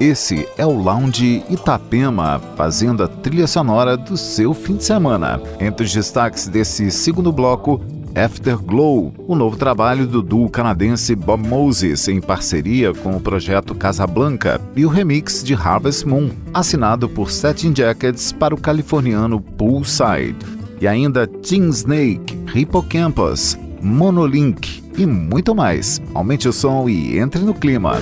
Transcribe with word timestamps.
Esse 0.00 0.48
é 0.56 0.64
o 0.64 0.72
Lounge 0.72 1.44
Itapema, 1.50 2.40
fazendo 2.56 3.02
a 3.02 3.06
trilha 3.06 3.46
sonora 3.46 3.98
do 3.98 4.16
seu 4.16 4.54
fim 4.54 4.76
de 4.76 4.84
semana. 4.84 5.38
Entre 5.60 5.84
os 5.84 5.92
destaques 5.92 6.48
desse 6.48 6.90
segundo 6.90 7.30
bloco, 7.30 7.84
Afterglow, 8.14 9.12
o 9.28 9.34
novo 9.36 9.58
trabalho 9.58 10.06
do 10.06 10.22
duo 10.22 10.48
canadense 10.48 11.14
Bob 11.14 11.46
Moses 11.46 12.08
em 12.08 12.18
parceria 12.18 12.94
com 12.94 13.14
o 13.14 13.20
projeto 13.20 13.74
Casablanca 13.74 14.58
e 14.74 14.86
o 14.86 14.88
remix 14.88 15.44
de 15.44 15.52
Harvest 15.52 16.08
Moon, 16.08 16.30
assinado 16.54 17.06
por 17.06 17.30
Satin 17.30 17.74
Jackets 17.76 18.32
para 18.32 18.54
o 18.54 18.60
californiano 18.60 19.38
Poolside. 19.38 20.38
E 20.80 20.88
ainda 20.88 21.26
Teen 21.26 21.68
Snake, 21.68 22.38
Hippocampus, 22.54 23.58
Monolink 23.82 24.82
e 24.96 25.04
muito 25.04 25.54
mais. 25.54 26.00
Aumente 26.14 26.48
o 26.48 26.54
som 26.54 26.88
e 26.88 27.18
entre 27.18 27.42
no 27.42 27.52
clima. 27.52 27.98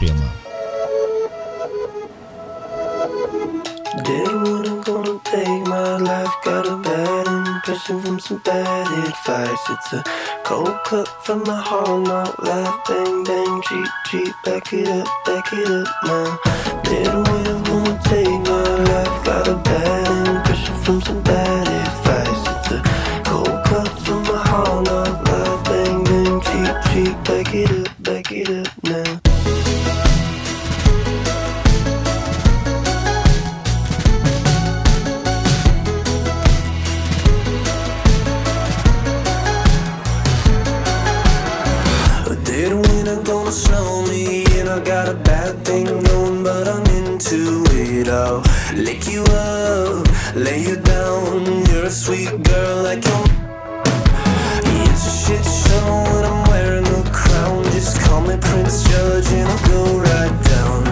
Itapema. 0.00 0.32
Day 4.04 4.24
when 4.24 4.66
I'm 4.66 4.80
gonna 4.82 5.18
take 5.24 5.66
my 5.66 5.96
life, 5.98 6.32
got 6.44 6.66
a 6.66 6.76
bad 6.76 7.26
impression 7.26 8.00
from 8.00 8.18
some 8.18 8.38
bad 8.38 8.86
advice. 9.08 9.58
It's 9.68 9.92
a 9.92 10.04
cold 10.44 10.76
cut 10.84 11.08
from 11.24 11.44
the 11.44 11.54
heart, 11.54 12.02
not 12.06 12.42
life. 12.42 12.74
Bang 12.88 13.24
bang, 13.24 13.62
cheat 13.62 13.88
cheat, 14.06 14.34
back 14.44 14.72
it 14.72 14.88
up, 14.88 15.06
back 15.26 15.52
it 15.52 15.68
up 15.68 15.88
now. 16.04 16.38
Didn't 16.84 17.28
I'm 17.28 17.62
gonna 17.64 18.00
take 18.04 18.40
my 18.48 18.74
life, 18.90 19.24
got 19.24 19.48
a 19.48 19.56
bad 19.56 20.28
impression 20.28 20.76
from 20.76 21.02
some 21.02 21.22
bad. 21.22 21.30
advice. 21.50 21.69
Lick 48.76 49.08
you 49.08 49.24
up, 49.24 50.06
lay 50.36 50.62
you 50.62 50.76
down. 50.76 51.66
You're 51.66 51.86
a 51.86 51.90
sweet 51.90 52.30
girl 52.44 52.82
like 52.84 53.04
your 53.04 53.24
It's 54.86 55.06
a 55.06 55.10
shit 55.10 55.44
show 55.44 56.04
and 56.16 56.26
I'm 56.26 56.48
wearing 56.48 56.86
a 56.86 57.10
crown. 57.10 57.64
Just 57.72 58.00
call 58.02 58.20
me 58.20 58.36
Prince 58.40 58.84
George 58.84 59.26
and 59.32 59.48
I'll 59.48 59.68
go 59.68 59.98
right 59.98 60.44
down. 60.44 60.86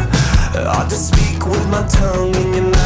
I 0.66 0.86
just 0.88 1.14
speak 1.14 1.46
with 1.46 1.68
my 1.68 1.86
tongue 1.86 2.34
and 2.34 2.54
you 2.54 2.62
know 2.62 2.77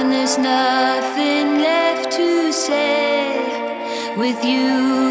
Darling, 0.00 0.12
there's 0.12 0.38
nothing 0.38 1.58
left 1.58 2.12
to 2.12 2.52
say. 2.52 4.16
With 4.16 4.42
you, 4.42 5.09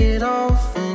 it 0.00 0.22
off, 0.22 0.89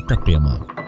Itapema. 0.00 0.79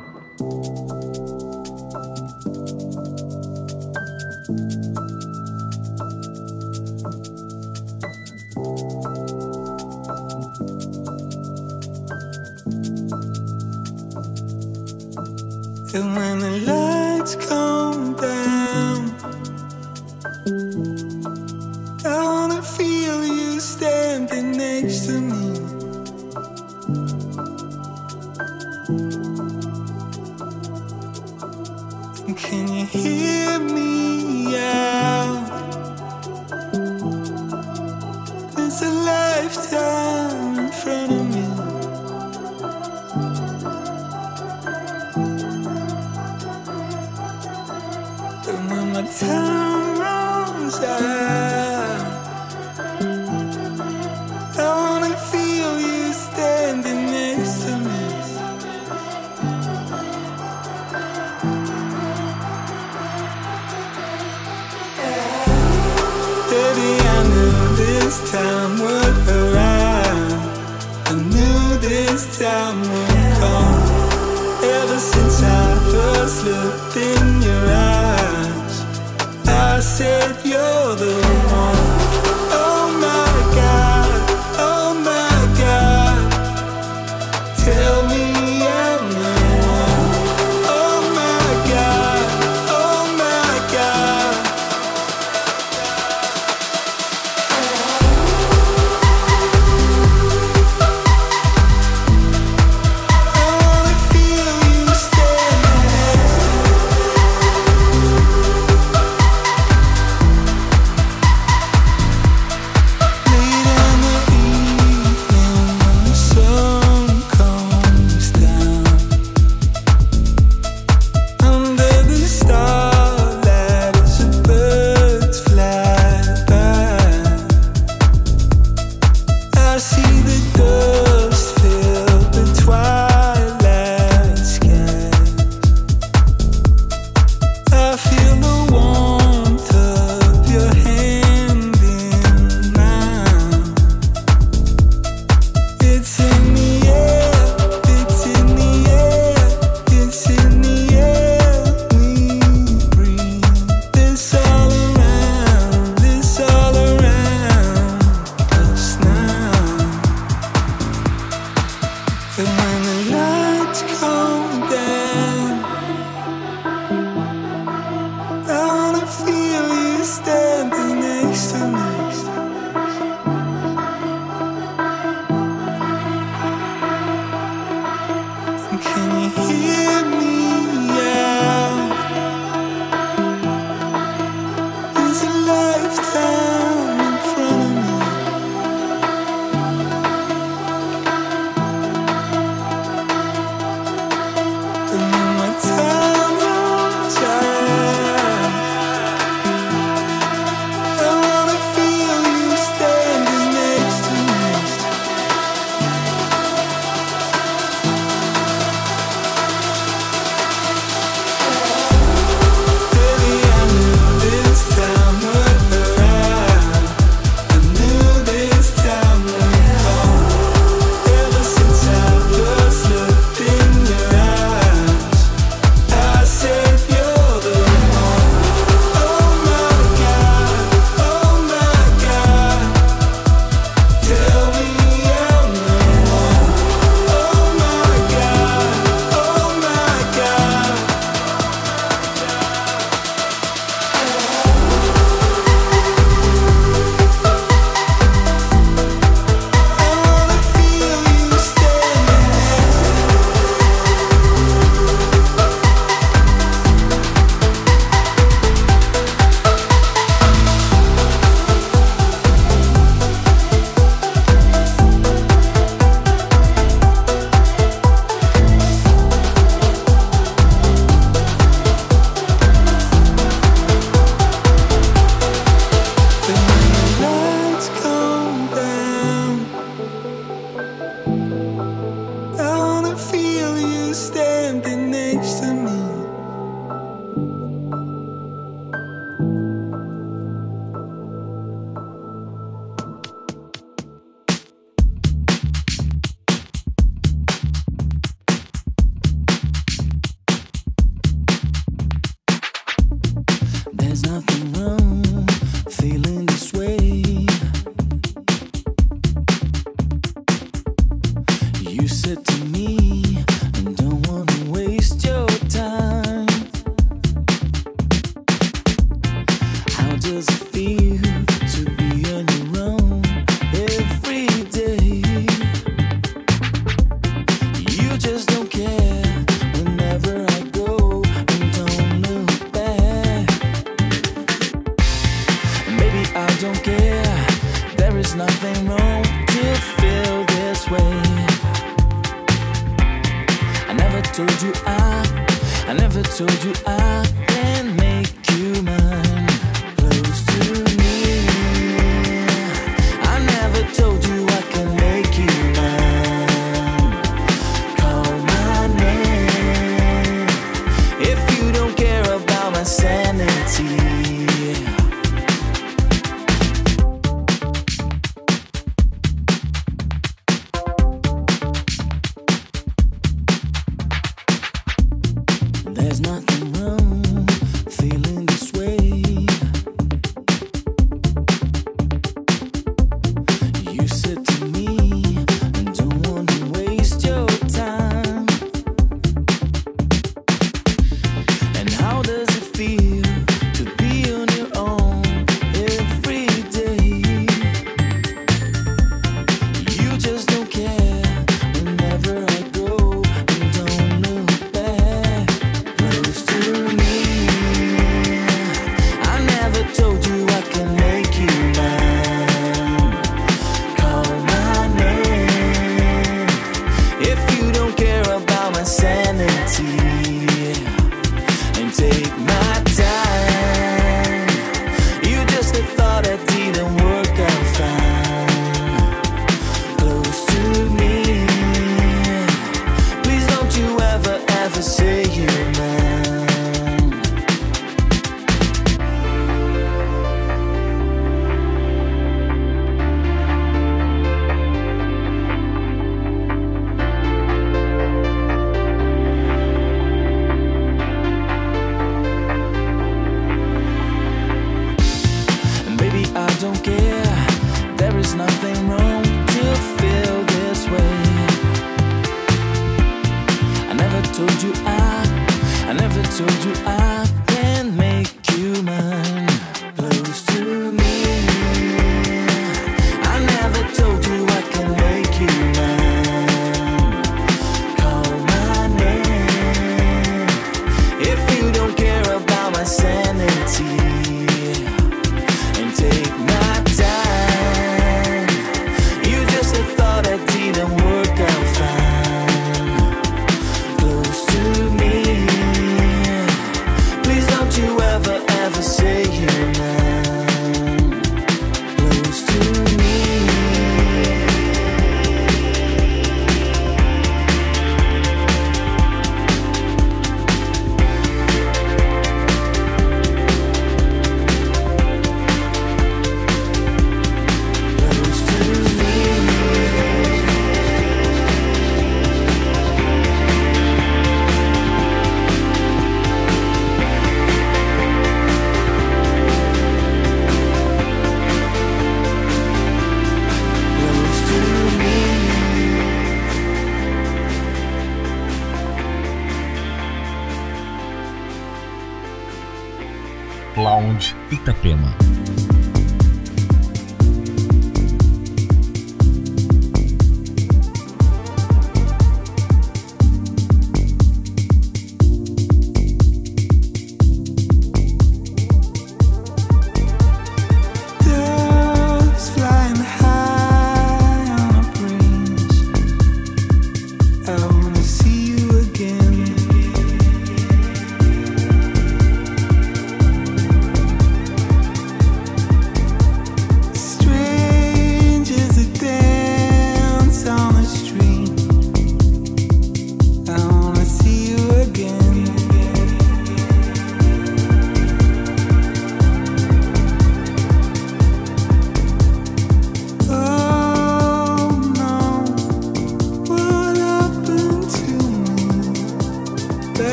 said 79.92 80.34
you're 80.42 80.96
the 80.96 81.12
one. 81.52 81.81